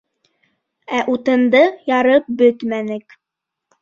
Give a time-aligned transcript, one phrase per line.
[0.99, 1.61] Ә утынды
[1.93, 3.19] ярып бөтмәнек.